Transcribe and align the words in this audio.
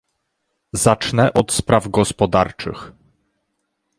Zacznę 0.73 1.33
od 1.33 1.51
spraw 1.51 1.89
gospodarczych 1.89 2.91